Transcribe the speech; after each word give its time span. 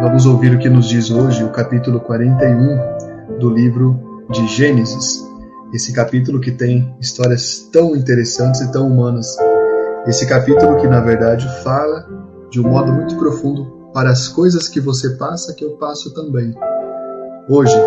Vamos 0.00 0.26
ouvir 0.26 0.54
o 0.54 0.58
que 0.58 0.68
nos 0.68 0.88
diz 0.88 1.10
hoje 1.10 1.44
o 1.44 1.50
capítulo 1.50 2.00
41 2.00 3.38
do 3.38 3.50
livro 3.50 4.24
de 4.30 4.46
Gênesis. 4.48 5.22
Esse 5.72 5.92
capítulo 5.92 6.40
que 6.40 6.50
tem 6.50 6.94
histórias 7.00 7.68
tão 7.72 7.94
interessantes 7.94 8.62
e 8.62 8.72
tão 8.72 8.88
humanas. 8.88 9.26
Esse 10.06 10.26
capítulo 10.26 10.76
que, 10.78 10.88
na 10.88 11.00
verdade, 11.00 11.46
fala 11.62 12.08
de 12.50 12.60
um 12.60 12.68
modo 12.68 12.92
muito 12.92 13.16
profundo 13.16 13.90
para 13.92 14.10
as 14.10 14.28
coisas 14.28 14.68
que 14.68 14.80
você 14.80 15.10
passa, 15.10 15.54
que 15.54 15.64
eu 15.64 15.72
passo 15.72 16.12
também. 16.14 16.54
Hoje, 17.48 17.78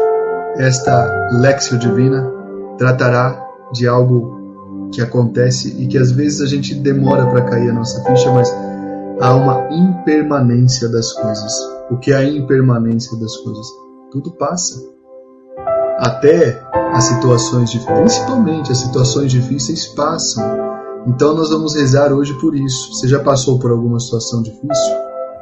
esta 0.58 1.30
Lexio 1.34 1.78
Divina 1.78 2.31
tratará 2.78 3.44
de 3.73 3.88
algo 3.88 4.90
que 4.92 5.02
acontece 5.02 5.75
e 5.81 5.88
que 5.88 5.97
às 5.97 6.12
vezes 6.12 6.42
a 6.42 6.45
gente 6.45 6.75
demora 6.75 7.25
para 7.25 7.42
cair 7.42 7.69
a 7.69 7.73
nossa 7.73 8.02
ficha, 8.03 8.31
mas 8.31 8.50
há 9.20 9.34
uma 9.34 9.70
impermanência 9.72 10.90
das 10.90 11.12
coisas. 11.14 11.54
O 11.90 11.98
que 11.98 12.12
é 12.12 12.18
a 12.18 12.24
impermanência 12.24 13.18
das 13.18 13.36
coisas? 13.38 13.66
Tudo 14.12 14.32
passa. 14.32 14.82
Até 15.98 16.62
as 16.94 17.06
situações, 17.06 17.74
principalmente 17.76 18.72
as 18.72 18.80
situações 18.80 19.32
difíceis, 19.32 19.88
passam. 19.88 20.44
Então 21.08 21.36
nós 21.36 21.50
vamos 21.50 21.76
rezar 21.76 22.12
hoje 22.12 22.34
por 22.40 22.56
isso. 22.56 22.94
Você 22.94 23.08
já 23.08 23.20
passou 23.20 23.60
por 23.60 23.72
alguma 23.72 24.00
situação 24.00 24.42
difícil? 24.42 24.96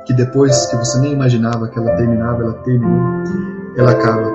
Que 0.05 0.13
depois 0.13 0.65
que 0.67 0.75
você 0.75 0.99
nem 0.99 1.13
imaginava 1.13 1.67
que 1.67 1.79
ela 1.79 1.95
terminava, 1.95 2.43
ela 2.43 2.53
terminou, 2.55 3.23
ela 3.77 3.91
acaba. 3.91 4.29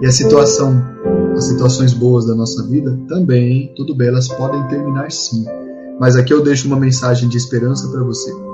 E 0.00 0.06
a 0.06 0.10
situação, 0.10 0.82
as 1.36 1.44
situações 1.44 1.92
boas 1.92 2.24
da 2.24 2.34
nossa 2.34 2.66
vida 2.66 2.98
também, 3.06 3.72
tudo 3.76 3.94
bem, 3.94 4.08
elas 4.08 4.28
podem 4.28 4.66
terminar 4.68 5.12
sim. 5.12 5.44
Mas 6.00 6.16
aqui 6.16 6.32
eu 6.32 6.42
deixo 6.42 6.66
uma 6.66 6.78
mensagem 6.78 7.28
de 7.28 7.36
esperança 7.36 7.86
para 7.90 8.02
você. 8.02 8.49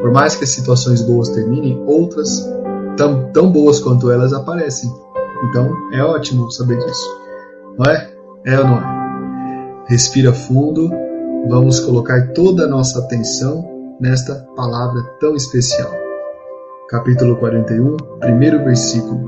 Por 0.00 0.10
mais 0.10 0.34
que 0.34 0.44
as 0.44 0.50
situações 0.50 1.02
boas 1.02 1.28
terminem, 1.28 1.82
outras 1.86 2.48
tão, 2.96 3.30
tão 3.32 3.50
boas 3.50 3.80
quanto 3.80 4.10
elas 4.10 4.32
aparecem. 4.32 4.90
Então 5.44 5.70
é 5.92 6.02
ótimo 6.02 6.50
saber 6.50 6.78
disso. 6.78 7.20
Não 7.78 7.90
é? 7.90 8.10
É 8.46 8.58
ou 8.58 8.66
não 8.66 8.76
é? 8.78 9.84
Respira 9.86 10.32
fundo, 10.32 10.90
vamos 11.48 11.80
colocar 11.80 12.32
toda 12.32 12.64
a 12.64 12.68
nossa 12.68 12.98
atenção 12.98 13.96
nesta 14.00 14.34
palavra 14.56 15.02
tão 15.20 15.34
especial. 15.34 15.90
Capítulo 16.88 17.36
41, 17.36 17.96
primeiro 18.20 18.64
versículo. 18.64 19.20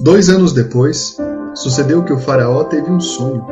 Dois 0.00 0.28
anos 0.28 0.52
depois, 0.52 1.16
sucedeu 1.54 2.04
que 2.04 2.12
o 2.12 2.18
Faraó 2.18 2.64
teve 2.64 2.90
um 2.90 3.00
sonho. 3.00 3.44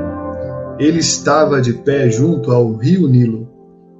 Ele 0.79 0.99
estava 0.99 1.61
de 1.61 1.73
pé 1.73 2.11
junto 2.11 2.53
ao 2.53 2.73
rio 2.75 3.09
Nilo 3.09 3.52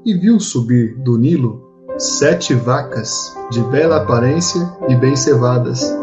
e 0.05 0.15
viu 0.15 0.41
subir 0.41 0.97
do 1.03 1.17
Nilo 1.17 1.63
sete 1.97 2.55
vacas 2.55 3.33
de 3.51 3.61
bela 3.65 3.99
aparência 3.99 4.61
e 4.89 4.97
bem 4.97 5.15
cevadas, 5.15 5.95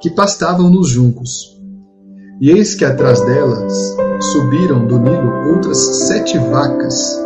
que 0.00 0.10
pastavam 0.10 0.68
nos 0.68 0.88
juncos. 0.88 1.56
E 2.40 2.50
eis 2.50 2.74
que 2.74 2.84
atrás 2.84 3.20
delas 3.22 3.96
subiram 4.20 4.86
do 4.86 4.98
Nilo 4.98 5.54
outras 5.54 5.78
sete 6.06 6.38
vacas 6.38 7.18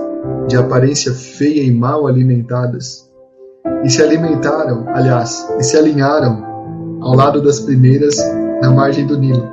de 0.48 0.56
aparência 0.56 1.12
feia 1.12 1.62
e 1.62 1.72
mal 1.72 2.06
alimentadas, 2.06 3.10
e 3.84 3.90
se 3.90 4.02
alimentaram, 4.02 4.88
aliás, 4.88 5.46
e 5.58 5.64
se 5.64 5.76
alinharam 5.76 7.00
ao 7.00 7.14
lado 7.14 7.42
das 7.42 7.58
primeiras 7.58 8.16
na 8.60 8.70
margem 8.70 9.06
do 9.06 9.18
Nilo. 9.18 9.50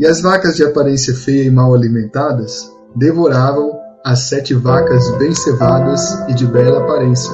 E 0.00 0.06
as 0.06 0.20
vacas 0.20 0.56
de 0.56 0.64
aparência 0.64 1.14
feia 1.14 1.44
e 1.44 1.50
mal 1.50 1.72
alimentadas 1.74 2.72
devoravam 2.96 3.79
as 4.04 4.20
sete 4.20 4.54
vacas 4.54 5.10
bem 5.18 5.34
cevadas 5.34 6.26
e 6.28 6.34
de 6.34 6.46
bela 6.46 6.80
aparência. 6.80 7.32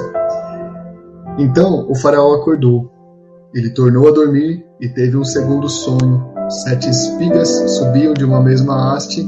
Então 1.38 1.87
o 1.88 1.94
faraó 1.94 2.34
acordou. 2.34 2.91
Ele 3.54 3.71
tornou 3.71 4.09
a 4.09 4.10
dormir 4.10 4.65
e 4.81 4.88
teve 4.88 5.16
um 5.16 5.25
segundo 5.25 5.69
sonho. 5.69 6.28
Sete 6.65 6.91
espigas 6.91 7.49
subiam 7.71 8.12
de 8.12 8.25
uma 8.25 8.43
mesma 8.43 8.94
haste, 8.94 9.22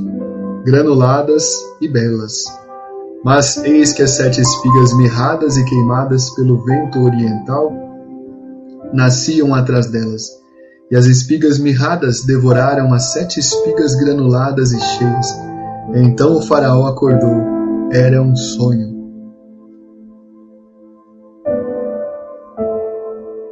granuladas 0.65 1.45
e 1.81 1.89
belas. 1.89 2.45
Mas 3.25 3.57
eis 3.59 3.93
que 3.93 4.03
as 4.03 4.11
sete 4.11 4.41
espigas 4.41 4.93
mirradas 4.97 5.57
e 5.57 5.65
queimadas 5.65 6.31
pelo 6.31 6.65
vento 6.65 7.03
oriental 7.03 7.73
nasciam 8.93 9.55
atrás 9.55 9.87
delas. 9.87 10.29
E 10.91 10.97
as 10.97 11.07
espigas 11.07 11.59
mirradas 11.59 12.25
devoraram 12.25 12.93
as 12.93 13.13
sete 13.13 13.39
espigas 13.39 13.95
granuladas 13.95 14.73
e 14.73 14.81
cheias 14.81 15.48
então 15.95 16.37
o 16.37 16.43
Faraó 16.43 16.87
acordou. 16.87 17.59
Era 17.93 18.23
um 18.23 18.37
sonho. 18.37 18.97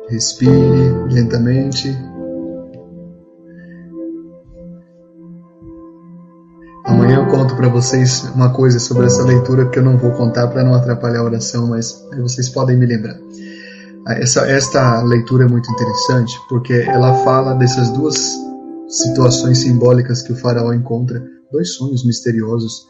Respire 0.09 0.93
lentamente. 1.11 1.97
Amanhã 6.85 7.17
eu 7.17 7.27
conto 7.27 7.57
para 7.57 7.69
vocês 7.69 8.23
uma 8.35 8.53
coisa 8.53 8.79
sobre 8.79 9.07
essa 9.07 9.25
leitura 9.25 9.69
que 9.69 9.79
eu 9.79 9.83
não 9.83 9.97
vou 9.97 10.13
contar 10.13 10.47
para 10.49 10.63
não 10.63 10.75
atrapalhar 10.75 11.21
a 11.21 11.25
oração, 11.25 11.67
mas 11.69 12.07
vocês 12.21 12.49
podem 12.49 12.77
me 12.77 12.87
lembrar. 12.87 13.17
Essa, 14.09 14.49
esta 14.49 15.03
leitura 15.03 15.47
é 15.47 15.49
muito 15.49 15.71
interessante 15.73 16.39
porque 16.49 16.75
ela 16.75 17.15
fala 17.25 17.55
dessas 17.55 17.91
duas 17.91 18.37
situações 18.89 19.59
simbólicas 19.59 20.23
que 20.23 20.33
o 20.33 20.37
faraó 20.37 20.73
encontra 20.73 21.36
dois 21.51 21.75
sonhos 21.75 22.05
misteriosos. 22.05 22.87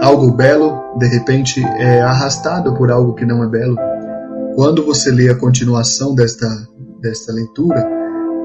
Algo 0.00 0.32
belo, 0.32 0.98
de 0.98 1.06
repente, 1.06 1.60
é 1.60 2.00
arrastado 2.00 2.74
por 2.74 2.90
algo 2.90 3.14
que 3.14 3.24
não 3.24 3.42
é 3.44 3.48
belo. 3.48 3.76
Quando 4.54 4.84
você 4.84 5.10
lê 5.10 5.30
a 5.30 5.38
continuação 5.38 6.14
desta, 6.14 6.48
desta 7.00 7.32
leitura, 7.32 7.88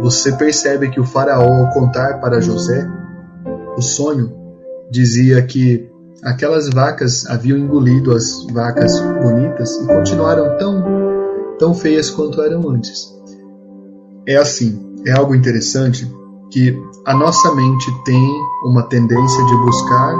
você 0.02 0.32
percebe 0.32 0.90
que 0.90 1.00
o 1.00 1.06
faraó, 1.06 1.66
ao 1.66 1.72
contar 1.72 2.20
para 2.20 2.40
José 2.40 2.88
o 3.76 3.82
sonho, 3.82 4.32
dizia 4.92 5.42
que 5.42 5.90
aquelas 6.24 6.70
vacas 6.70 7.26
haviam 7.28 7.58
engolido 7.58 8.14
as 8.14 8.46
vacas 8.52 9.00
bonitas 9.00 9.76
e 9.82 9.88
continuaram 9.88 10.58
tão, 10.58 10.84
tão 11.60 11.74
feias 11.74 12.10
quanto 12.10 12.42
eram 12.42 12.70
antes. 12.70 13.12
É 14.28 14.38
assim, 14.38 14.96
é 15.06 15.12
algo 15.12 15.36
interessante 15.36 16.08
que 16.50 16.82
a 17.06 17.14
nossa 17.14 17.54
mente 17.54 17.92
tem 18.04 18.42
uma 18.64 18.84
tendência 18.84 19.46
de 19.46 19.56
buscar 19.58 20.18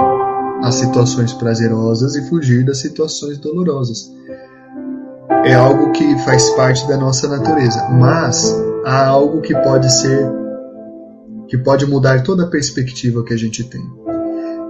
as 0.62 0.76
situações 0.76 1.34
prazerosas 1.34 2.16
e 2.16 2.28
fugir 2.28 2.66
das 2.66 2.80
situações 2.80 3.38
dolorosas. 3.38 4.12
É 5.46 5.54
algo 5.54 5.92
que 5.92 6.18
faz 6.20 6.50
parte 6.52 6.88
da 6.88 6.98
nossa 6.98 7.28
natureza, 7.28 7.88
mas 7.90 8.54
há 8.86 9.08
algo 9.08 9.42
que 9.42 9.54
pode 9.54 9.92
ser 9.94 10.30
que 11.48 11.58
pode 11.58 11.86
mudar 11.86 12.24
toda 12.24 12.44
a 12.44 12.50
perspectiva 12.50 13.24
que 13.24 13.34
a 13.34 13.38
gente 13.38 13.64
tem. 13.64 13.82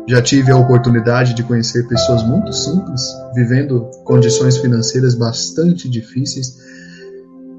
Já 0.07 0.21
tive 0.21 0.51
a 0.51 0.57
oportunidade 0.57 1.33
de 1.33 1.43
conhecer 1.43 1.87
pessoas 1.87 2.21
muito 2.23 2.53
simples, 2.53 3.01
vivendo 3.33 3.89
condições 4.03 4.57
financeiras 4.57 5.15
bastante 5.15 5.89
difíceis, 5.89 6.55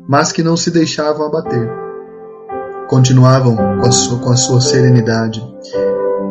mas 0.08 0.30
que 0.30 0.42
não 0.42 0.56
se 0.56 0.70
deixavam 0.70 1.26
abater 1.26 1.87
continuavam 2.88 3.54
com 3.54 3.86
a 3.86 3.92
sua, 3.92 4.18
com 4.18 4.30
a 4.30 4.36
sua 4.36 4.60
serenidade. 4.60 5.42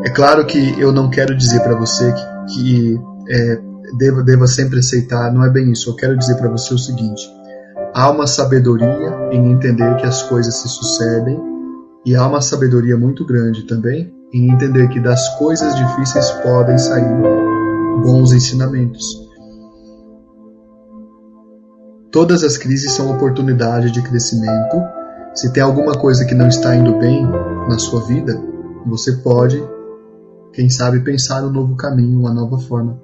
É 0.04 0.09
claro 0.09 0.45
que 0.45 0.80
eu 0.80 0.92
não 0.92 1.09
quero 1.09 1.36
dizer 1.36 1.62
para 1.62 1.75
você 1.75 2.12
que, 2.12 2.54
que 2.54 3.00
é, 3.30 3.62
deva, 3.98 4.24
deva 4.24 4.48
sempre 4.48 4.80
aceitar, 4.80 5.31
não 5.31 5.45
é 5.45 5.50
bem 5.50 5.71
isso. 5.71 5.89
Eu 5.89 5.95
quero 5.95 6.18
dizer 6.18 6.36
para 6.36 6.50
você 6.50 6.74
o 6.74 6.77
seguinte: 6.77 7.24
há 7.94 8.09
uma 8.09 8.27
sabedoria 8.27 9.30
em 9.31 9.51
entender 9.51 9.95
que 9.98 10.06
as 10.06 10.24
coisas 10.24 10.56
se 10.56 10.68
sucedem, 10.68 11.39
e 12.06 12.15
há 12.15 12.25
uma 12.25 12.42
sabedoria 12.42 12.98
muito 12.98 13.25
grande 13.25 13.63
também 13.63 14.13
em 14.33 14.51
entender 14.51 14.88
que 14.89 15.00
das 15.00 15.38
coisas 15.38 15.75
difíceis 15.75 16.31
podem 16.44 16.77
sair 16.77 17.06
bons 18.04 18.33
ensinamentos. 18.33 19.06
Todas 22.12 22.44
as 22.44 22.57
crises 22.57 22.94
são 22.94 23.12
oportunidade 23.12 23.92
de 23.92 24.01
crescimento. 24.01 24.81
Se 25.38 25.54
tem 25.54 25.62
alguma 25.62 25.94
coisa 25.94 26.25
que 26.25 26.34
não 26.34 26.48
está 26.48 26.75
indo 26.75 26.98
bem 26.98 27.24
na 27.69 27.78
sua 27.78 28.01
vida, 28.01 28.42
você 28.88 29.12
pode, 29.18 29.63
quem 30.51 30.68
sabe, 30.68 31.01
pensar 31.01 31.44
um 31.44 31.51
novo 31.51 31.75
caminho, 31.75 32.19
uma 32.19 32.34
nova 32.34 32.57
forma. 32.57 33.00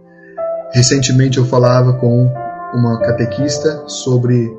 Recentemente 0.72 1.38
eu 1.38 1.46
falava 1.46 1.94
com 1.94 2.28
uma 2.74 3.00
catequista 3.02 3.84
sobre 3.86 4.52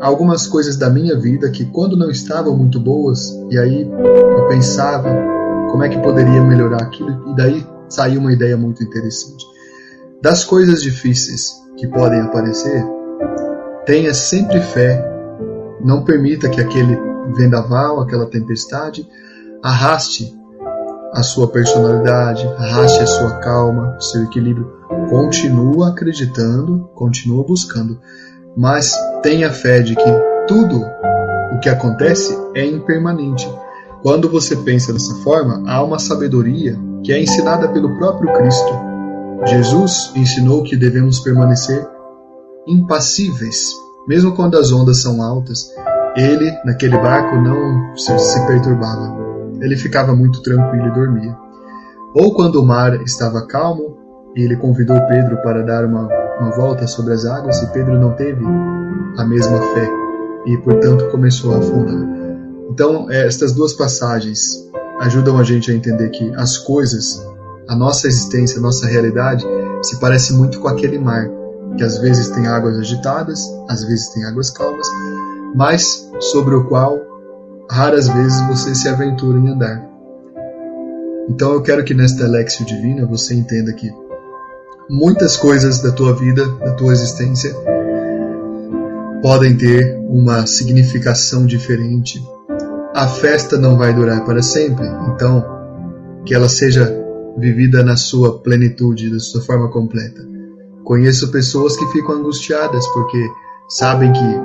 algumas 0.00 0.48
coisas 0.48 0.76
da 0.76 0.90
minha 0.90 1.16
vida 1.16 1.48
que, 1.52 1.66
quando 1.66 1.96
não 1.96 2.10
estavam 2.10 2.56
muito 2.56 2.80
boas, 2.80 3.30
e 3.48 3.56
aí 3.56 3.88
eu 3.88 4.48
pensava 4.48 5.08
como 5.70 5.84
é 5.84 5.88
que 5.88 6.00
poderia 6.00 6.42
melhorar 6.42 6.82
aquilo, 6.82 7.30
e 7.30 7.36
daí 7.36 7.64
saiu 7.88 8.18
uma 8.18 8.32
ideia 8.32 8.56
muito 8.56 8.82
interessante. 8.82 9.46
Das 10.20 10.42
coisas 10.42 10.82
difíceis 10.82 11.52
que 11.76 11.86
podem 11.86 12.22
aparecer, 12.22 12.84
tenha 13.86 14.12
sempre 14.12 14.60
fé, 14.60 15.13
não 15.84 16.02
permita 16.02 16.48
que 16.48 16.60
aquele 16.60 16.98
vendaval, 17.36 18.00
aquela 18.00 18.26
tempestade, 18.26 19.06
arraste 19.62 20.34
a 21.12 21.22
sua 21.22 21.46
personalidade, 21.46 22.46
arraste 22.58 23.00
a 23.02 23.06
sua 23.06 23.38
calma, 23.38 23.96
seu 24.00 24.24
equilíbrio. 24.24 24.72
Continua 25.08 25.90
acreditando, 25.90 26.90
continua 26.94 27.44
buscando, 27.44 28.00
mas 28.56 28.96
tenha 29.22 29.52
fé 29.52 29.80
de 29.80 29.94
que 29.94 30.12
tudo 30.48 30.84
o 31.52 31.60
que 31.60 31.68
acontece 31.68 32.36
é 32.54 32.64
impermanente. 32.66 33.48
Quando 34.02 34.28
você 34.28 34.56
pensa 34.56 34.92
dessa 34.92 35.14
forma, 35.16 35.62
há 35.70 35.82
uma 35.82 35.98
sabedoria 35.98 36.76
que 37.02 37.12
é 37.12 37.22
ensinada 37.22 37.68
pelo 37.68 37.96
próprio 37.98 38.32
Cristo. 38.34 38.72
Jesus 39.46 40.12
ensinou 40.16 40.62
que 40.62 40.76
devemos 40.76 41.20
permanecer 41.20 41.86
impassíveis, 42.66 43.72
mesmo 44.06 44.34
quando 44.34 44.58
as 44.58 44.72
ondas 44.72 45.02
são 45.02 45.22
altas. 45.22 45.70
Ele, 46.16 46.50
naquele 46.64 46.96
barco, 46.98 47.36
não 47.36 47.96
se 47.96 48.46
perturbava 48.46 49.24
ele 49.64 49.76
ficava 49.76 50.14
muito 50.14 50.42
tranquilo 50.42 50.86
e 50.86 50.92
dormia. 50.92 51.36
Ou 52.14 52.34
quando 52.34 52.56
o 52.56 52.66
mar 52.66 53.00
estava 53.02 53.46
calmo, 53.46 53.96
ele 54.36 54.56
convidou 54.56 55.00
Pedro 55.08 55.38
para 55.38 55.62
dar 55.62 55.84
uma, 55.84 56.08
uma 56.40 56.50
volta 56.50 56.86
sobre 56.86 57.14
as 57.14 57.24
águas 57.24 57.62
e 57.62 57.66
Pedro 57.68 57.98
não 57.98 58.12
teve 58.12 58.44
a 59.16 59.24
mesma 59.24 59.58
fé 59.74 59.88
e, 60.46 60.56
portanto, 60.58 61.08
começou 61.10 61.54
a 61.54 61.58
afundar. 61.58 62.06
Então, 62.70 63.10
estas 63.10 63.52
duas 63.52 63.72
passagens 63.72 64.68
ajudam 65.00 65.38
a 65.38 65.44
gente 65.44 65.70
a 65.70 65.74
entender 65.74 66.10
que 66.10 66.32
as 66.34 66.58
coisas, 66.58 67.24
a 67.68 67.74
nossa 67.74 68.06
existência, 68.06 68.58
a 68.58 68.62
nossa 68.62 68.86
realidade, 68.86 69.44
se 69.82 69.98
parece 69.98 70.34
muito 70.34 70.60
com 70.60 70.68
aquele 70.68 70.98
mar, 70.98 71.28
que 71.76 71.84
às 71.84 71.98
vezes 71.98 72.28
tem 72.28 72.46
águas 72.46 72.78
agitadas, 72.78 73.40
às 73.68 73.84
vezes 73.84 74.08
tem 74.10 74.24
águas 74.24 74.50
calmas, 74.50 74.86
mas 75.54 76.08
sobre 76.20 76.54
o 76.54 76.64
qual 76.64 76.98
raras 77.70 78.08
vezes 78.08 78.40
você 78.48 78.74
se 78.74 78.88
aventura 78.88 79.38
em 79.38 79.48
andar. 79.48 79.84
Então 81.28 81.52
eu 81.52 81.62
quero 81.62 81.84
que 81.84 81.94
nesta 81.94 82.26
Lexio 82.26 82.66
Divina 82.66 83.06
você 83.06 83.34
entenda 83.34 83.72
que 83.72 83.90
muitas 84.88 85.36
coisas 85.36 85.80
da 85.80 85.90
tua 85.90 86.14
vida, 86.14 86.46
da 86.58 86.72
tua 86.72 86.92
existência, 86.92 87.54
podem 89.22 89.56
ter 89.56 89.98
uma 90.08 90.46
significação 90.46 91.46
diferente. 91.46 92.22
A 92.94 93.08
festa 93.08 93.56
não 93.56 93.78
vai 93.78 93.94
durar 93.94 94.24
para 94.24 94.42
sempre, 94.42 94.86
então 95.08 95.42
que 96.26 96.34
ela 96.34 96.48
seja 96.48 96.94
vivida 97.38 97.82
na 97.82 97.96
sua 97.96 98.38
plenitude, 98.38 99.10
da 99.10 99.18
sua 99.18 99.42
forma 99.42 99.70
completa. 99.70 100.33
Conheço 100.84 101.30
pessoas 101.30 101.76
que 101.76 101.86
ficam 101.86 102.16
angustiadas 102.16 102.86
porque 102.88 103.26
sabem 103.68 104.12
que 104.12 104.40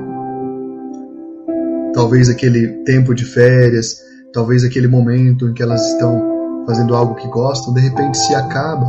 talvez 1.93 2.29
aquele 2.29 2.83
tempo 2.85 3.13
de 3.13 3.25
férias, 3.25 3.97
talvez 4.33 4.63
aquele 4.63 4.87
momento 4.87 5.49
em 5.49 5.53
que 5.53 5.61
elas 5.61 5.85
estão 5.85 6.63
fazendo 6.65 6.95
algo 6.95 7.15
que 7.15 7.27
gostam, 7.27 7.73
de 7.73 7.81
repente 7.81 8.17
se 8.17 8.33
acaba. 8.33 8.85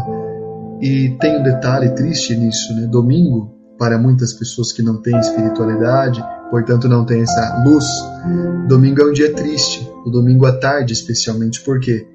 E 0.80 1.16
tem 1.20 1.40
um 1.40 1.42
detalhe 1.42 1.90
triste 1.94 2.36
nisso, 2.36 2.72
né? 2.74 2.86
Domingo, 2.86 3.52
para 3.76 3.98
muitas 3.98 4.32
pessoas 4.32 4.72
que 4.72 4.82
não 4.82 5.02
têm 5.02 5.18
espiritualidade, 5.18 6.22
portanto 6.50 6.88
não 6.88 7.04
têm 7.04 7.22
essa 7.22 7.64
luz, 7.64 7.84
domingo 8.68 9.00
é 9.00 9.04
um 9.06 9.12
dia 9.12 9.32
triste, 9.32 9.90
o 10.04 10.10
domingo 10.10 10.46
à 10.46 10.52
tarde 10.52 10.92
especialmente, 10.92 11.62
porque 11.62 12.06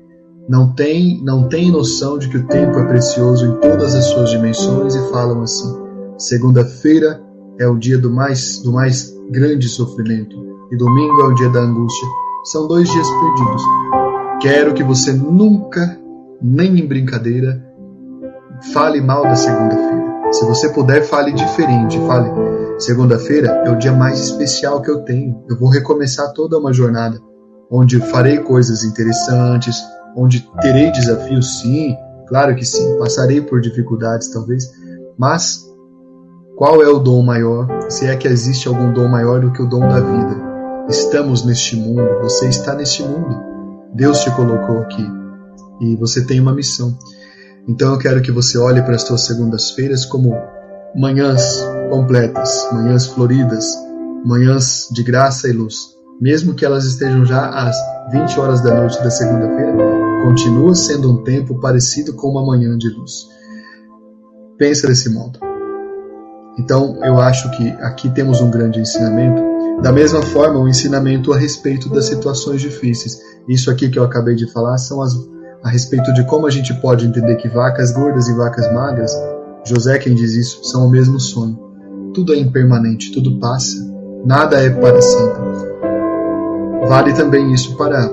não 0.47 0.71
tem, 0.74 1.21
não 1.24 1.47
tem 1.47 1.71
noção 1.71 2.18
de 2.18 2.30
que 2.30 2.38
o 2.38 2.47
tempo 2.47 2.77
é 2.80 2.86
precioso 2.86 3.45
em 3.45 3.56
todas 3.56 3.95
as 3.95 4.06
suas 4.06 4.30
dimensões 4.30 4.95
e 4.95 5.12
falam 5.12 5.42
assim: 5.42 5.75
segunda-feira 6.18 7.21
é 7.59 7.68
o 7.68 7.77
dia 7.77 7.97
do 7.97 8.12
mais, 8.12 8.59
do 8.59 8.71
mais 8.71 9.13
grande 9.31 9.68
sofrimento 9.68 10.36
e 10.71 10.77
domingo 10.77 11.21
é 11.21 11.25
o 11.25 11.33
dia 11.33 11.50
da 11.50 11.62
angústia. 11.62 12.07
São 12.44 12.68
dois 12.68 12.89
dias 12.89 13.07
perdidos. 13.07 13.63
Quero 14.42 14.74
que 14.74 14.83
você 14.83 15.12
nunca, 15.13 16.00
nem 16.42 16.80
em 16.80 16.88
brincadeira, 16.88 17.63
fale 18.71 19.01
mal 19.01 19.24
da 19.24 19.36
segunda-feira. 19.36 20.31
Se 20.31 20.45
você 20.45 20.69
puder, 20.69 21.03
fale 21.03 21.31
diferente. 21.31 21.97
Fale: 22.06 22.30
segunda-feira 22.77 23.63
é 23.65 23.71
o 23.71 23.77
dia 23.77 23.94
mais 23.94 24.19
especial 24.19 24.81
que 24.81 24.92
eu 24.92 25.00
tenho. 25.00 25.44
Eu 25.50 25.57
vou 25.57 25.69
recomeçar 25.69 26.33
toda 26.33 26.59
uma 26.59 26.71
jornada 26.71 27.19
onde 27.69 28.00
farei 28.00 28.38
coisas 28.38 28.83
interessantes, 28.83 29.75
onde 30.15 30.47
terei 30.62 30.91
desafios, 30.91 31.59
sim, 31.59 31.95
claro 32.27 32.56
que 32.56 32.65
sim, 32.65 32.97
passarei 32.97 33.41
por 33.41 33.62
dificuldades 33.62 34.31
talvez, 34.31 34.71
mas 35.17 35.65
qual 36.57 36.81
é 36.81 36.88
o 36.88 37.00
dom 37.00 37.21
maior? 37.21 37.67
Se 37.89 38.07
é 38.07 38.15
que 38.15 38.27
existe 38.27 38.67
algum 38.67 38.94
dom 38.94 39.09
maior 39.09 39.41
do 39.41 39.51
que 39.51 39.62
o 39.62 39.67
dom 39.67 39.81
da 39.81 40.00
vida? 40.00 40.41
Estamos 40.88 41.44
neste 41.45 41.75
mundo, 41.75 42.01
você 42.21 42.47
está 42.47 42.73
neste 42.73 43.03
mundo. 43.03 43.38
Deus 43.94 44.21
te 44.21 44.31
colocou 44.31 44.79
aqui 44.79 45.06
e 45.81 45.95
você 45.97 46.25
tem 46.25 46.40
uma 46.40 46.54
missão. 46.54 46.97
Então 47.68 47.92
eu 47.94 47.97
quero 47.97 48.21
que 48.21 48.31
você 48.31 48.57
olhe 48.57 48.81
para 48.81 48.95
as 48.95 49.01
suas 49.01 49.25
segundas-feiras 49.25 50.06
como 50.06 50.33
manhãs 50.95 51.61
completas, 51.90 52.68
manhãs 52.71 53.07
floridas, 53.07 53.66
manhãs 54.23 54.87
de 54.92 55.04
graça 55.04 55.49
e 55.49 55.51
luz. 55.51 55.94
Mesmo 56.19 56.54
que 56.54 56.66
elas 56.66 56.86
estejam 56.86 57.26
já 57.26 57.50
às 57.50 57.76
20 58.12 58.40
horas 58.40 58.62
da 58.62 58.74
noite 58.74 59.02
da 59.04 59.10
segunda-feira, 59.10 59.74
continua 60.24 60.74
sendo 60.74 61.12
um 61.12 61.24
tempo 61.24 61.60
parecido 61.60 62.14
com 62.14 62.30
uma 62.30 62.45
manhã 62.45 62.78
de 62.78 62.90
luz. 62.90 63.28
Pensa 64.57 64.88
desse 64.88 65.10
modo. 65.10 65.40
Então 66.57 66.98
eu 67.04 67.19
acho 67.19 67.52
que 67.52 67.69
aqui 67.81 68.10
temos 68.10 68.40
um 68.40 68.50
grande 68.50 68.80
ensinamento 68.80 69.42
da 69.81 69.92
mesma 69.92 70.22
forma, 70.22 70.60
o 70.60 70.69
ensinamento 70.69 71.34
a 71.34 71.38
respeito 71.38 71.90
das 71.90 72.06
situações 72.06 72.62
difíceis. 72.62 73.19
Isso 73.48 73.69
aqui 73.69 73.90
que 73.90 74.00
eu 74.00 74.04
acabei 74.04 74.36
de 74.36 74.50
falar 74.52 74.78
são 74.78 75.02
as 75.02 75.14
a 75.64 75.69
respeito 75.69 76.14
de 76.14 76.24
como 76.26 76.45
a 76.45 76.52
gente 76.52 76.74
pode 76.80 77.07
entender 77.07 77.38
que 77.38 77.50
vacas 77.50 77.92
gordas 77.92 78.28
e 78.28 78.34
vacas 78.36 78.72
magras, 78.72 79.12
José 79.66 79.98
quem 79.98 80.14
diz 80.14 80.34
isso, 80.34 80.64
são 80.64 80.86
o 80.86 80.90
mesmo 80.90 81.19
sonho. 81.19 81.60
Tudo 82.14 82.36
é 82.36 82.38
impermanente, 82.38 83.12
tudo 83.12 83.40
passa, 83.40 83.76
nada 84.24 84.62
é 84.62 84.69
para 84.69 85.02
sempre. 85.02 85.74
Vale 86.87 87.13
também 87.13 87.51
isso 87.51 87.75
para 87.75 88.09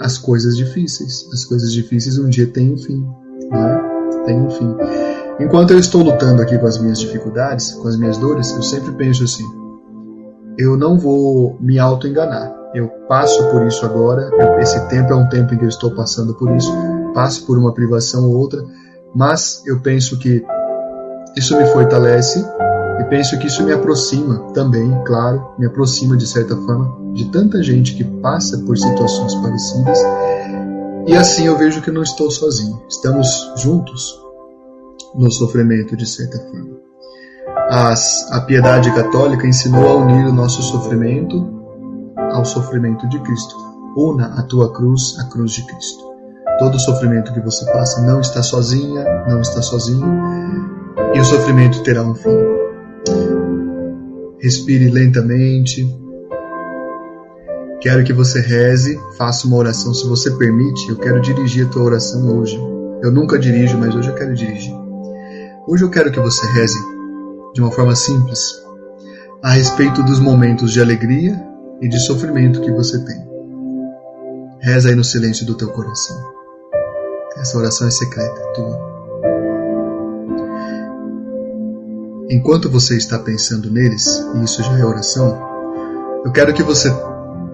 as 0.00 0.18
coisas 0.18 0.56
difíceis. 0.56 1.28
As 1.32 1.44
coisas 1.44 1.72
difíceis 1.72 2.18
um 2.18 2.28
dia 2.28 2.46
têm 2.46 2.72
um 2.72 2.76
fim, 2.76 3.06
não 3.50 3.66
é? 3.66 4.24
Tem 4.24 4.40
um 4.40 4.50
fim. 4.50 4.74
Enquanto 5.38 5.72
eu 5.72 5.78
estou 5.78 6.02
lutando 6.02 6.40
aqui 6.40 6.56
com 6.58 6.66
as 6.66 6.78
minhas 6.78 6.98
dificuldades, 6.98 7.72
com 7.72 7.88
as 7.88 7.96
minhas 7.96 8.16
dores, 8.16 8.50
eu 8.52 8.62
sempre 8.62 8.92
penso 8.92 9.24
assim: 9.24 9.44
eu 10.58 10.76
não 10.76 10.98
vou 10.98 11.56
me 11.60 11.78
auto-enganar. 11.78 12.54
Eu 12.74 12.88
passo 13.08 13.42
por 13.50 13.66
isso 13.66 13.84
agora, 13.84 14.30
esse 14.60 14.78
tempo 14.88 15.12
é 15.12 15.16
um 15.16 15.28
tempo 15.28 15.54
em 15.54 15.58
que 15.58 15.64
eu 15.64 15.68
estou 15.68 15.90
passando 15.92 16.34
por 16.34 16.54
isso, 16.54 16.70
passo 17.14 17.46
por 17.46 17.56
uma 17.56 17.72
privação 17.72 18.28
ou 18.28 18.36
outra, 18.36 18.62
mas 19.14 19.62
eu 19.66 19.80
penso 19.80 20.18
que 20.18 20.44
isso 21.34 21.56
me 21.56 21.64
fortalece 21.66 22.44
e 22.98 23.04
penso 23.04 23.38
que 23.38 23.46
isso 23.46 23.62
me 23.62 23.72
aproxima 23.72 24.38
também, 24.52 24.90
claro, 25.04 25.54
me 25.58 25.66
aproxima 25.66 26.16
de 26.16 26.26
certa 26.26 26.56
forma 26.56 27.12
de 27.12 27.26
tanta 27.30 27.62
gente 27.62 27.94
que 27.94 28.04
passa 28.04 28.58
por 28.58 28.76
situações 28.76 29.34
parecidas. 29.36 29.98
E 31.06 31.14
assim 31.14 31.46
eu 31.46 31.56
vejo 31.56 31.82
que 31.82 31.90
não 31.90 32.02
estou 32.02 32.30
sozinho, 32.30 32.82
estamos 32.88 33.28
juntos 33.56 34.20
no 35.14 35.30
sofrimento 35.30 35.96
de 35.96 36.06
certa 36.06 36.38
forma. 36.38 36.76
As, 37.68 38.30
a 38.32 38.40
piedade 38.40 38.92
católica 38.94 39.46
ensinou 39.46 39.88
a 39.88 39.96
unir 39.96 40.26
o 40.26 40.32
nosso 40.32 40.62
sofrimento 40.62 41.56
ao 42.32 42.44
sofrimento 42.44 43.08
de 43.08 43.18
Cristo. 43.20 43.54
Una 43.96 44.38
a 44.38 44.42
tua 44.42 44.72
cruz 44.72 45.18
à 45.18 45.24
cruz 45.24 45.52
de 45.52 45.64
Cristo. 45.66 46.04
Todo 46.58 46.78
sofrimento 46.78 47.32
que 47.32 47.40
você 47.40 47.64
passa 47.72 48.00
não 48.02 48.20
está 48.20 48.42
sozinha, 48.42 49.04
não 49.28 49.40
está 49.40 49.60
sozinho, 49.62 50.06
e 51.14 51.20
o 51.20 51.24
sofrimento 51.24 51.82
terá 51.82 52.02
um 52.02 52.14
fim. 52.14 52.65
Respire 54.46 54.88
lentamente. 54.88 55.84
Quero 57.80 58.04
que 58.04 58.12
você 58.12 58.40
reze, 58.40 58.96
faça 59.18 59.44
uma 59.44 59.56
oração 59.56 59.92
se 59.92 60.06
você 60.06 60.30
permite. 60.30 60.88
Eu 60.88 60.96
quero 60.96 61.20
dirigir 61.20 61.66
a 61.66 61.68
tua 61.68 61.82
oração 61.82 62.38
hoje. 62.38 62.56
Eu 63.02 63.10
nunca 63.10 63.40
dirijo, 63.40 63.76
mas 63.76 63.92
hoje 63.92 64.08
eu 64.08 64.14
quero 64.14 64.32
dirigir. 64.36 64.72
Hoje 65.66 65.82
eu 65.82 65.90
quero 65.90 66.12
que 66.12 66.20
você 66.20 66.46
reze 66.52 66.78
de 67.54 67.60
uma 67.60 67.72
forma 67.72 67.96
simples 67.96 68.40
a 69.42 69.50
respeito 69.50 70.00
dos 70.04 70.20
momentos 70.20 70.70
de 70.70 70.80
alegria 70.80 71.36
e 71.82 71.88
de 71.88 71.98
sofrimento 71.98 72.60
que 72.60 72.70
você 72.70 73.04
tem. 73.04 73.26
Reza 74.60 74.90
aí 74.90 74.94
no 74.94 75.02
silêncio 75.02 75.44
do 75.44 75.56
teu 75.56 75.70
coração. 75.70 76.16
Essa 77.36 77.58
oração 77.58 77.88
é 77.88 77.90
secreta, 77.90 78.40
é 78.40 78.52
tua. 78.52 78.95
Enquanto 82.28 82.68
você 82.68 82.96
está 82.96 83.20
pensando 83.20 83.70
neles, 83.70 84.20
e 84.34 84.42
isso 84.42 84.60
já 84.60 84.76
é 84.76 84.84
oração, 84.84 85.40
eu 86.24 86.32
quero 86.32 86.52
que 86.52 86.62
você 86.62 86.92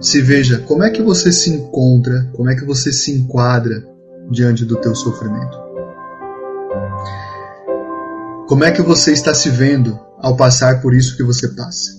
se 0.00 0.22
veja 0.22 0.60
como 0.60 0.82
é 0.82 0.90
que 0.90 1.02
você 1.02 1.30
se 1.30 1.50
encontra, 1.50 2.30
como 2.32 2.48
é 2.48 2.54
que 2.54 2.64
você 2.64 2.90
se 2.90 3.12
enquadra 3.12 3.84
diante 4.30 4.64
do 4.64 4.76
teu 4.76 4.94
sofrimento. 4.94 5.58
Como 8.48 8.64
é 8.64 8.70
que 8.70 8.80
você 8.80 9.12
está 9.12 9.34
se 9.34 9.50
vendo 9.50 9.98
ao 10.18 10.36
passar 10.36 10.80
por 10.80 10.94
isso 10.94 11.18
que 11.18 11.22
você 11.22 11.48
passa? 11.48 11.92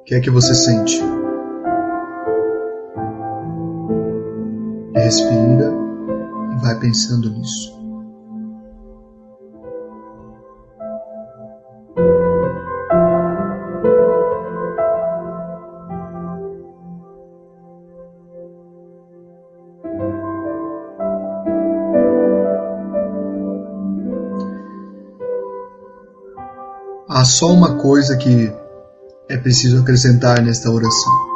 O 0.00 0.04
que 0.04 0.14
é 0.14 0.20
que 0.20 0.30
você 0.30 0.54
sente? 0.54 1.13
Respira 5.04 5.70
e 6.54 6.62
vai 6.62 6.80
pensando 6.80 7.28
nisso. 7.28 7.74
Há 27.06 27.24
só 27.26 27.52
uma 27.52 27.76
coisa 27.76 28.16
que 28.16 28.50
é 29.28 29.36
preciso 29.36 29.82
acrescentar 29.82 30.42
nesta 30.42 30.70
oração. 30.70 31.33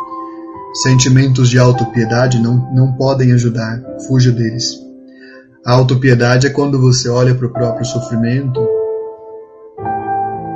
Sentimentos 0.74 1.48
de 1.48 1.58
autopiedade 1.58 2.38
não, 2.38 2.72
não 2.72 2.92
podem 2.92 3.32
ajudar, 3.32 3.82
fuja 4.06 4.30
deles. 4.30 4.78
A 5.64 5.72
autopiedade 5.72 6.46
é 6.46 6.50
quando 6.50 6.80
você 6.80 7.08
olha 7.08 7.34
para 7.34 7.46
o 7.46 7.52
próprio 7.52 7.84
sofrimento 7.84 8.60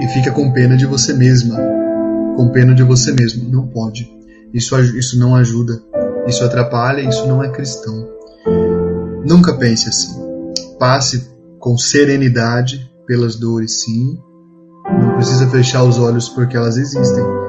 e 0.01 0.09
fica 0.09 0.31
com 0.31 0.53
pena 0.53 0.77
de 0.77 0.87
você 0.87 1.13
mesma, 1.13 1.59
com 2.37 2.49
pena 2.51 2.75
de 2.75 2.83
você 2.83 3.13
mesmo. 3.13 3.51
Não 3.51 3.67
pode. 3.67 4.11
Isso, 4.53 4.79
isso 4.81 5.19
não 5.19 5.35
ajuda, 5.35 5.83
isso 6.27 6.45
atrapalha, 6.45 7.01
isso 7.01 7.27
não 7.27 7.43
é 7.43 7.49
cristão. 7.49 8.07
Nunca 9.25 9.55
pense 9.55 9.89
assim. 9.89 10.15
Passe 10.79 11.31
com 11.59 11.77
serenidade 11.79 12.91
pelas 13.07 13.37
dores, 13.37 13.83
sim, 13.83 14.19
não 14.85 15.15
precisa 15.15 15.49
fechar 15.49 15.85
os 15.85 15.99
olhos 15.99 16.29
porque 16.29 16.57
elas 16.57 16.77
existem. 16.77 17.42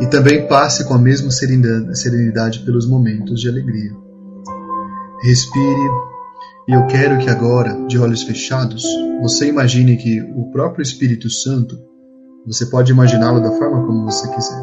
E 0.00 0.06
também 0.06 0.46
passe 0.46 0.84
com 0.84 0.94
a 0.94 0.98
mesma 0.98 1.30
serenidade 1.30 2.60
pelos 2.60 2.86
momentos 2.86 3.40
de 3.40 3.48
alegria. 3.48 3.92
Respire, 5.22 5.90
e 6.68 6.72
eu 6.72 6.86
quero 6.86 7.18
que 7.18 7.30
agora, 7.30 7.86
de 7.86 7.98
olhos 7.98 8.22
fechados, 8.22 8.84
você 9.22 9.46
imagine 9.46 9.96
que 9.96 10.20
o 10.20 10.50
próprio 10.50 10.82
Espírito 10.82 11.30
Santo, 11.30 11.78
você 12.46 12.66
pode 12.66 12.92
imaginá-lo 12.92 13.40
da 13.40 13.50
forma 13.52 13.86
como 13.86 14.04
você 14.04 14.28
quiser. 14.28 14.62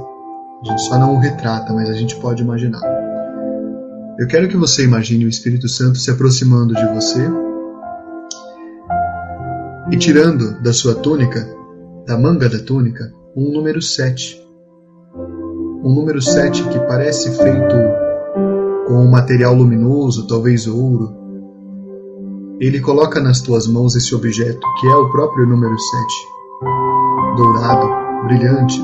A 0.62 0.66
gente 0.66 0.82
só 0.84 1.00
não 1.00 1.16
o 1.16 1.20
retrata, 1.20 1.74
mas 1.74 1.90
a 1.90 1.94
gente 1.94 2.16
pode 2.18 2.44
imaginar. 2.44 2.82
Eu 4.20 4.28
quero 4.28 4.48
que 4.48 4.56
você 4.56 4.84
imagine 4.84 5.26
o 5.26 5.30
Espírito 5.30 5.68
Santo 5.68 5.98
se 5.98 6.12
aproximando 6.12 6.76
de 6.76 6.86
você 6.94 7.28
e 9.92 9.98
tirando 9.98 10.62
da 10.62 10.72
sua 10.72 10.94
túnica 10.96 11.48
da 12.06 12.18
manga 12.18 12.50
da 12.50 12.60
túnica 12.60 13.12
um 13.36 13.52
número 13.52 13.82
7. 13.82 14.43
Um 15.84 15.94
número 15.94 16.22
7 16.22 16.64
que 16.70 16.80
parece 16.80 17.30
feito 17.36 17.76
com 18.88 18.94
um 18.94 19.12
material 19.12 19.54
luminoso, 19.54 20.26
talvez 20.28 20.66
ouro. 20.66 21.14
Ele 22.58 22.80
coloca 22.80 23.20
nas 23.20 23.42
tuas 23.42 23.68
mãos 23.68 23.94
esse 23.94 24.16
objeto, 24.16 24.66
que 24.80 24.88
é 24.88 24.96
o 24.96 25.10
próprio 25.12 25.46
número 25.46 25.78
7, 25.78 26.16
dourado, 27.36 28.26
brilhante. 28.28 28.82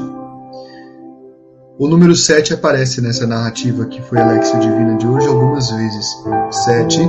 O 1.78 1.88
número 1.88 2.14
7 2.14 2.54
aparece 2.54 3.00
nessa 3.00 3.26
narrativa 3.26 3.86
que 3.86 4.02
foi 4.02 4.20
a 4.20 4.34
Lexio 4.34 4.60
Divina 4.60 4.98
de 4.98 5.08
hoje 5.08 5.26
algumas 5.26 5.72
vezes. 5.72 6.06
7 6.52 7.00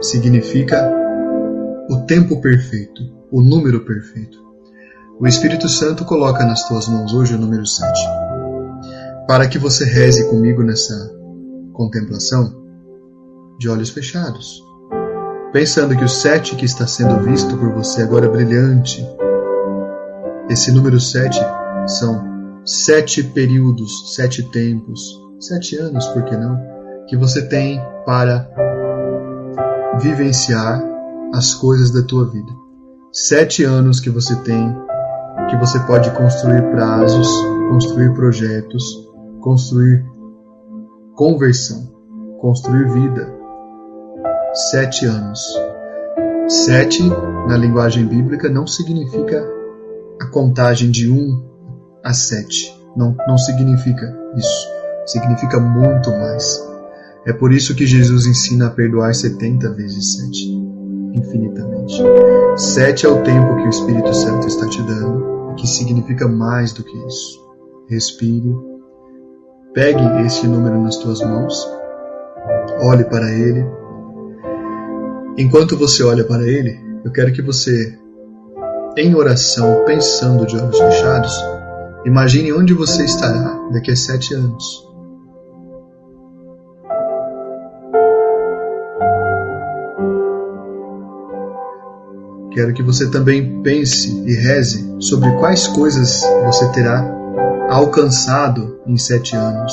significa 0.00 0.92
o 1.88 1.98
tempo 1.98 2.40
perfeito, 2.40 3.00
o 3.30 3.40
número 3.40 3.84
perfeito. 3.84 4.40
O 5.20 5.26
Espírito 5.28 5.68
Santo 5.68 6.04
coloca 6.04 6.44
nas 6.44 6.66
tuas 6.66 6.88
mãos 6.88 7.14
hoje 7.14 7.36
o 7.36 7.38
número 7.38 7.64
7. 7.64 8.29
Para 9.30 9.46
que 9.46 9.60
você 9.60 9.84
reze 9.84 10.28
comigo 10.28 10.60
nessa 10.60 11.08
contemplação, 11.72 12.52
de 13.60 13.68
olhos 13.68 13.90
fechados, 13.90 14.60
pensando 15.52 15.96
que 15.96 16.02
o 16.02 16.08
7 16.08 16.56
que 16.56 16.64
está 16.64 16.84
sendo 16.84 17.22
visto 17.22 17.56
por 17.56 17.72
você 17.72 18.02
agora 18.02 18.26
é 18.26 18.28
brilhante, 18.28 19.06
esse 20.48 20.72
número 20.72 20.98
7 20.98 21.38
são 21.86 22.60
sete 22.64 23.22
períodos, 23.22 24.16
sete 24.16 24.42
tempos, 24.50 25.00
sete 25.38 25.76
anos, 25.76 26.08
por 26.08 26.24
que 26.24 26.36
não? 26.36 26.60
Que 27.06 27.16
você 27.16 27.40
tem 27.46 27.80
para 28.04 28.50
vivenciar 30.02 30.82
as 31.32 31.54
coisas 31.54 31.92
da 31.92 32.02
tua 32.02 32.28
vida. 32.28 32.50
Sete 33.12 33.62
anos 33.62 34.00
que 34.00 34.10
você 34.10 34.34
tem 34.34 34.76
que 35.48 35.56
você 35.56 35.78
pode 35.80 36.10
construir 36.10 36.62
prazos, 36.72 37.28
construir 37.70 38.12
projetos, 38.12 39.08
construir 39.40 40.04
conversão, 41.14 41.90
construir 42.40 42.88
vida. 42.90 43.34
Sete 44.70 45.06
anos. 45.06 45.40
Sete, 46.48 47.02
na 47.46 47.56
linguagem 47.56 48.06
bíblica, 48.06 48.48
não 48.48 48.66
significa 48.66 49.46
a 50.20 50.26
contagem 50.26 50.90
de 50.90 51.10
um 51.10 51.42
a 52.02 52.12
sete. 52.12 52.74
Não, 52.96 53.16
não 53.26 53.38
significa 53.38 54.16
isso. 54.36 54.68
Significa 55.06 55.60
muito 55.60 56.10
mais. 56.10 56.68
É 57.26 57.32
por 57.32 57.52
isso 57.52 57.74
que 57.74 57.86
Jesus 57.86 58.26
ensina 58.26 58.66
a 58.66 58.70
perdoar 58.70 59.14
setenta 59.14 59.72
vezes 59.72 60.16
sete, 60.16 60.46
infinitamente. 61.12 62.02
Sete 62.56 63.06
é 63.06 63.08
o 63.08 63.22
tempo 63.22 63.56
que 63.56 63.66
o 63.66 63.68
Espírito 63.68 64.12
Santo 64.14 64.46
está 64.46 64.66
te 64.66 64.82
dando 64.82 65.30
que 65.60 65.66
significa 65.66 66.26
mais 66.26 66.72
do 66.72 66.82
que 66.82 66.96
isso. 67.06 67.38
Respire, 67.88 68.54
pegue 69.72 70.02
este 70.26 70.46
número 70.46 70.80
nas 70.80 70.96
tuas 70.96 71.20
mãos, 71.20 71.68
olhe 72.82 73.04
para 73.04 73.30
ele. 73.30 73.64
Enquanto 75.38 75.76
você 75.76 76.02
olha 76.02 76.24
para 76.24 76.42
ele, 76.42 76.78
eu 77.04 77.12
quero 77.12 77.32
que 77.32 77.40
você, 77.40 77.96
em 78.96 79.14
oração, 79.14 79.84
pensando 79.86 80.44
de 80.44 80.56
olhos 80.56 80.78
fechados, 80.78 81.32
imagine 82.04 82.52
onde 82.52 82.74
você 82.74 83.04
estará 83.04 83.68
daqui 83.72 83.92
a 83.92 83.96
sete 83.96 84.34
anos. 84.34 84.88
Quero 92.52 92.74
que 92.74 92.82
você 92.82 93.08
também 93.08 93.62
pense 93.62 94.24
e 94.26 94.34
reze 94.34 94.96
sobre 94.98 95.30
quais 95.38 95.68
coisas 95.68 96.20
você 96.44 96.70
terá 96.72 97.19
alcançado 97.70 98.80
em 98.84 98.96
sete 98.96 99.36
anos. 99.36 99.72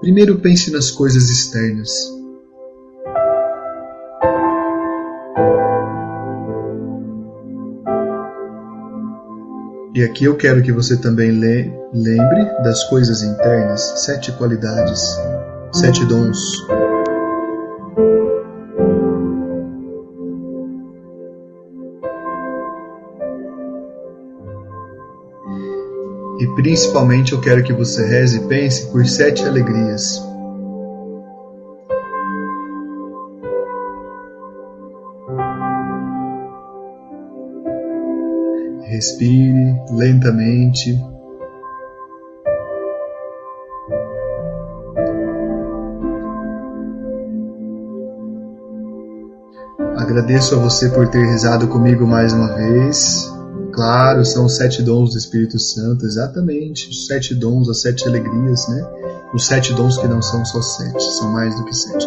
Primeiro 0.00 0.38
pense 0.38 0.70
nas 0.70 0.90
coisas 0.90 1.28
externas. 1.28 1.90
E 9.94 10.02
aqui 10.04 10.24
eu 10.24 10.36
quero 10.36 10.62
que 10.62 10.72
você 10.72 10.96
também 10.96 11.32
lembre 11.32 12.44
das 12.62 12.84
coisas 12.88 13.22
internas, 13.22 14.04
sete 14.04 14.32
qualidades, 14.32 15.00
sete 15.72 16.04
dons, 16.06 16.38
principalmente 26.62 27.32
eu 27.32 27.40
quero 27.40 27.64
que 27.64 27.72
você 27.72 28.06
reze 28.06 28.36
e 28.36 28.46
pense 28.46 28.86
por 28.92 29.04
sete 29.04 29.44
alegrias. 29.44 30.22
Respire 38.84 39.74
lentamente. 39.90 41.04
Agradeço 49.96 50.54
a 50.54 50.58
você 50.58 50.90
por 50.90 51.08
ter 51.08 51.24
rezado 51.24 51.66
comigo 51.66 52.06
mais 52.06 52.32
uma 52.32 52.54
vez. 52.54 53.31
Claro, 53.72 54.24
são 54.24 54.44
os 54.44 54.56
sete 54.56 54.82
dons 54.82 55.12
do 55.12 55.18
Espírito 55.18 55.58
Santo, 55.58 56.04
exatamente. 56.04 56.88
Os 56.90 57.06
sete 57.06 57.34
dons, 57.34 57.68
as 57.68 57.80
sete 57.80 58.06
alegrias, 58.06 58.68
né? 58.68 58.86
Os 59.34 59.46
sete 59.46 59.72
dons 59.72 59.96
que 59.96 60.06
não 60.06 60.20
são 60.20 60.44
só 60.44 60.60
sete, 60.60 61.02
são 61.14 61.32
mais 61.32 61.56
do 61.56 61.64
que 61.64 61.74
sete. 61.74 62.06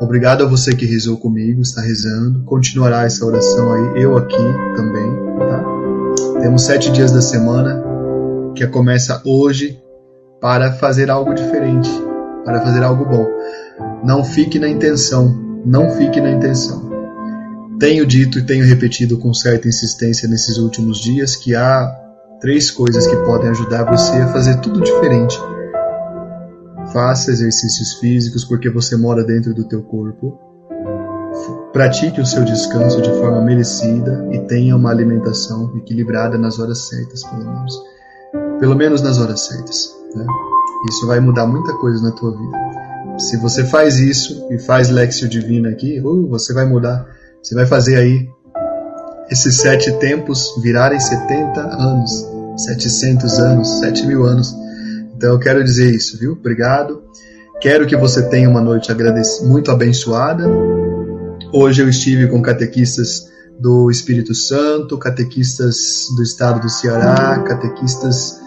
Obrigado 0.00 0.44
a 0.44 0.46
você 0.46 0.74
que 0.74 0.86
rezou 0.86 1.16
comigo, 1.16 1.62
está 1.62 1.80
rezando. 1.80 2.42
Continuará 2.44 3.04
essa 3.04 3.24
oração 3.24 3.72
aí, 3.72 4.02
eu 4.02 4.16
aqui 4.16 4.36
também, 4.76 5.10
tá? 5.38 6.40
Temos 6.40 6.62
sete 6.62 6.90
dias 6.90 7.12
da 7.12 7.20
semana, 7.20 7.82
que 8.54 8.66
começa 8.66 9.22
hoje, 9.24 9.78
para 10.40 10.72
fazer 10.72 11.10
algo 11.10 11.34
diferente, 11.34 11.90
para 12.44 12.60
fazer 12.62 12.82
algo 12.82 13.04
bom. 13.04 13.26
Não 14.02 14.24
fique 14.24 14.58
na 14.58 14.68
intenção, 14.68 15.34
não 15.64 15.90
fique 15.90 16.20
na 16.20 16.30
intenção. 16.30 16.89
Tenho 17.80 18.04
dito 18.04 18.38
e 18.38 18.42
tenho 18.42 18.66
repetido 18.66 19.16
com 19.16 19.32
certa 19.32 19.66
insistência 19.66 20.28
nesses 20.28 20.58
últimos 20.58 21.00
dias 21.00 21.34
que 21.34 21.54
há 21.56 21.90
três 22.38 22.70
coisas 22.70 23.06
que 23.06 23.16
podem 23.24 23.48
ajudar 23.48 23.84
você 23.84 24.18
a 24.18 24.28
fazer 24.28 24.60
tudo 24.60 24.82
diferente. 24.82 25.40
Faça 26.92 27.30
exercícios 27.30 27.94
físicos 27.94 28.44
porque 28.44 28.68
você 28.68 28.98
mora 28.98 29.24
dentro 29.24 29.54
do 29.54 29.64
teu 29.64 29.82
corpo. 29.82 30.38
Pratique 31.72 32.20
o 32.20 32.26
seu 32.26 32.44
descanso 32.44 33.00
de 33.00 33.08
forma 33.12 33.40
merecida 33.40 34.28
e 34.30 34.40
tenha 34.40 34.76
uma 34.76 34.90
alimentação 34.90 35.74
equilibrada 35.78 36.36
nas 36.36 36.58
horas 36.58 36.86
certas, 36.86 37.24
pelo 37.24 37.46
menos. 37.46 37.74
Pelo 38.58 38.76
menos 38.76 39.00
nas 39.00 39.18
horas 39.18 39.46
certas. 39.46 39.96
Né? 40.14 40.26
Isso 40.90 41.06
vai 41.06 41.18
mudar 41.18 41.46
muita 41.46 41.72
coisa 41.78 42.02
na 42.02 42.10
tua 42.10 42.32
vida. 42.32 42.58
Se 43.18 43.38
você 43.38 43.64
faz 43.64 43.98
isso 43.98 44.46
e 44.50 44.58
faz 44.58 44.90
Lexio 44.90 45.30
Divina 45.30 45.70
aqui, 45.70 45.98
uh, 45.98 46.28
você 46.28 46.52
vai 46.52 46.66
mudar 46.66 47.19
você 47.42 47.54
vai 47.54 47.66
fazer 47.66 47.96
aí 47.96 48.28
esses 49.30 49.56
sete 49.56 49.92
tempos 49.92 50.54
virarem 50.62 51.00
70 51.00 51.60
anos, 51.60 52.26
700 52.64 53.38
anos, 53.38 53.68
7 53.78 54.06
mil 54.06 54.24
anos. 54.24 54.54
Então 55.16 55.30
eu 55.30 55.38
quero 55.38 55.62
dizer 55.64 55.94
isso, 55.94 56.18
viu? 56.18 56.32
Obrigado. 56.32 57.02
Quero 57.60 57.86
que 57.86 57.96
você 57.96 58.22
tenha 58.22 58.48
uma 58.48 58.60
noite 58.60 58.90
muito 59.42 59.70
abençoada. 59.70 60.44
Hoje 61.52 61.82
eu 61.82 61.88
estive 61.88 62.28
com 62.28 62.42
catequistas 62.42 63.28
do 63.58 63.90
Espírito 63.90 64.34
Santo, 64.34 64.98
catequistas 64.98 66.06
do 66.16 66.22
estado 66.22 66.60
do 66.60 66.68
Ceará, 66.68 67.42
catequistas 67.42 68.40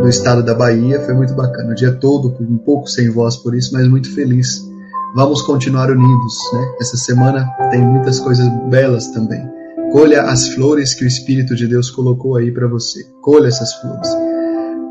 do 0.00 0.08
estado 0.08 0.42
da 0.42 0.54
Bahia. 0.54 1.00
Foi 1.00 1.14
muito 1.14 1.34
bacana. 1.34 1.72
O 1.72 1.74
dia 1.74 1.92
todo, 1.92 2.36
um 2.40 2.58
pouco 2.58 2.88
sem 2.88 3.10
voz 3.10 3.36
por 3.36 3.54
isso, 3.54 3.72
mas 3.72 3.86
muito 3.88 4.12
feliz 4.14 4.69
Vamos 5.14 5.42
continuar 5.42 5.90
unidos, 5.90 6.38
né? 6.52 6.74
Essa 6.80 6.96
semana 6.96 7.44
tem 7.70 7.80
muitas 7.80 8.20
coisas 8.20 8.48
belas 8.68 9.08
também. 9.08 9.44
Colha 9.92 10.22
as 10.22 10.48
flores 10.50 10.94
que 10.94 11.04
o 11.04 11.08
Espírito 11.08 11.56
de 11.56 11.66
Deus 11.66 11.90
colocou 11.90 12.36
aí 12.36 12.52
para 12.52 12.68
você. 12.68 13.04
Colha 13.20 13.48
essas 13.48 13.74
flores. 13.74 14.08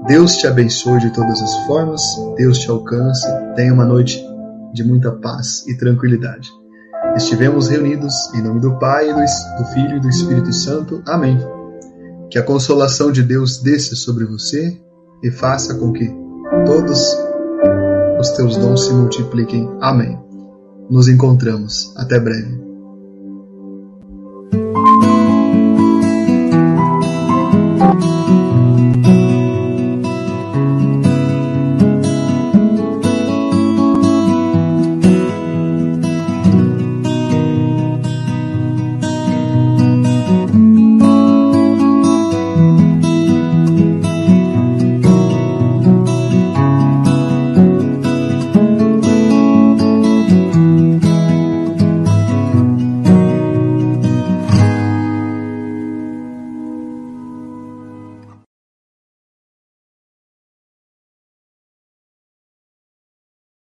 Deus 0.07 0.35
te 0.35 0.45
abençoe 0.45 0.99
de 0.99 1.13
todas 1.13 1.41
as 1.41 1.55
formas, 1.65 2.01
Deus 2.35 2.59
te 2.59 2.69
alcance. 2.69 3.25
Tenha 3.55 3.73
uma 3.73 3.85
noite 3.85 4.21
de 4.73 4.83
muita 4.83 5.09
paz 5.11 5.65
e 5.67 5.77
tranquilidade. 5.77 6.49
Estivemos 7.15 7.69
reunidos 7.69 8.13
em 8.33 8.41
nome 8.41 8.59
do 8.59 8.77
Pai, 8.77 9.07
do 9.07 9.65
Filho 9.73 9.97
e 9.97 9.99
do 10.01 10.09
Espírito 10.09 10.51
Santo. 10.51 11.01
Amém. 11.07 11.39
Que 12.29 12.37
a 12.37 12.43
consolação 12.43 13.09
de 13.09 13.23
Deus 13.23 13.59
desça 13.61 13.95
sobre 13.95 14.25
você 14.25 14.77
e 15.23 15.31
faça 15.31 15.75
com 15.75 15.93
que 15.93 16.13
todos 16.65 17.15
os 18.19 18.29
teus 18.31 18.57
dons 18.57 18.85
se 18.85 18.93
multipliquem. 18.93 19.69
Amém. 19.81 20.19
Nos 20.89 21.07
encontramos. 21.07 21.93
Até 21.95 22.19
breve. 22.19 22.59